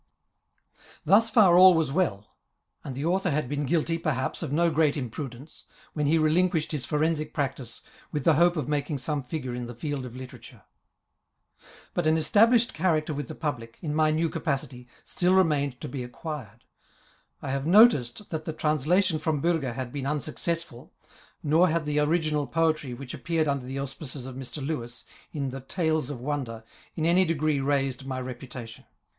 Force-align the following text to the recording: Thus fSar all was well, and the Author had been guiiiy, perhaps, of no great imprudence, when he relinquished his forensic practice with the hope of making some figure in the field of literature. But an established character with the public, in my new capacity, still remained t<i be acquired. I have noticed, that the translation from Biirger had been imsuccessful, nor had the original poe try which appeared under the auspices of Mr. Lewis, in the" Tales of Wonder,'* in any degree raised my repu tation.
Thus 1.05 1.29
fSar 1.29 1.55
all 1.55 1.75
was 1.75 1.91
well, 1.91 2.33
and 2.83 2.95
the 2.95 3.05
Author 3.05 3.29
had 3.29 3.47
been 3.47 3.67
guiiiy, 3.67 4.01
perhaps, 4.01 4.41
of 4.41 4.51
no 4.51 4.71
great 4.71 4.97
imprudence, 4.97 5.67
when 5.93 6.07
he 6.07 6.17
relinquished 6.17 6.71
his 6.71 6.87
forensic 6.87 7.35
practice 7.35 7.83
with 8.11 8.23
the 8.23 8.33
hope 8.33 8.57
of 8.57 8.67
making 8.67 8.97
some 8.97 9.21
figure 9.21 9.53
in 9.53 9.67
the 9.67 9.75
field 9.75 10.03
of 10.07 10.15
literature. 10.15 10.63
But 11.93 12.07
an 12.07 12.17
established 12.17 12.73
character 12.73 13.13
with 13.13 13.27
the 13.27 13.35
public, 13.35 13.77
in 13.79 13.93
my 13.93 14.09
new 14.09 14.27
capacity, 14.27 14.87
still 15.05 15.35
remained 15.35 15.79
t<i 15.79 15.87
be 15.91 16.03
acquired. 16.03 16.63
I 17.39 17.51
have 17.51 17.67
noticed, 17.67 18.31
that 18.31 18.45
the 18.45 18.53
translation 18.53 19.19
from 19.19 19.39
Biirger 19.39 19.75
had 19.75 19.93
been 19.93 20.05
imsuccessful, 20.07 20.89
nor 21.43 21.67
had 21.69 21.85
the 21.85 21.99
original 21.99 22.47
poe 22.47 22.73
try 22.73 22.93
which 22.93 23.13
appeared 23.13 23.47
under 23.47 23.67
the 23.67 23.77
auspices 23.77 24.25
of 24.25 24.35
Mr. 24.35 24.65
Lewis, 24.65 25.05
in 25.31 25.51
the" 25.51 25.61
Tales 25.77 26.09
of 26.09 26.19
Wonder,'* 26.19 26.63
in 26.95 27.05
any 27.05 27.23
degree 27.23 27.59
raised 27.59 28.07
my 28.07 28.19
repu 28.19 28.47
tation. 28.49 28.85